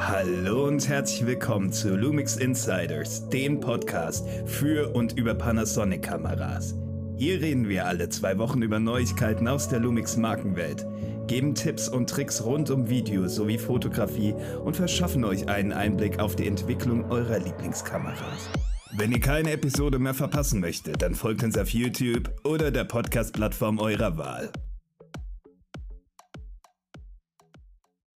Hallo 0.00 0.68
und 0.68 0.88
herzlich 0.88 1.26
willkommen 1.26 1.72
zu 1.72 1.96
Lumix 1.96 2.36
Insiders, 2.36 3.28
dem 3.30 3.58
Podcast 3.58 4.24
für 4.46 4.94
und 4.94 5.18
über 5.18 5.34
Panasonic-Kameras. 5.34 6.76
Hier 7.16 7.40
reden 7.40 7.68
wir 7.68 7.84
alle 7.84 8.08
zwei 8.08 8.38
Wochen 8.38 8.62
über 8.62 8.78
Neuigkeiten 8.78 9.48
aus 9.48 9.68
der 9.68 9.80
Lumix 9.80 10.16
Markenwelt, 10.16 10.86
geben 11.26 11.56
Tipps 11.56 11.88
und 11.88 12.08
Tricks 12.08 12.44
rund 12.44 12.70
um 12.70 12.88
Video 12.88 13.26
sowie 13.26 13.58
Fotografie 13.58 14.34
und 14.64 14.76
verschaffen 14.76 15.24
euch 15.24 15.48
einen 15.48 15.72
Einblick 15.72 16.20
auf 16.20 16.36
die 16.36 16.46
Entwicklung 16.46 17.10
eurer 17.10 17.40
Lieblingskameras. 17.40 18.48
Wenn 18.96 19.10
ihr 19.10 19.20
keine 19.20 19.50
Episode 19.50 19.98
mehr 19.98 20.14
verpassen 20.14 20.60
möchtet, 20.60 21.02
dann 21.02 21.16
folgt 21.16 21.42
uns 21.42 21.58
auf 21.58 21.70
YouTube 21.70 22.30
oder 22.44 22.70
der 22.70 22.84
Podcast-Plattform 22.84 23.80
eurer 23.80 24.16
Wahl. 24.16 24.52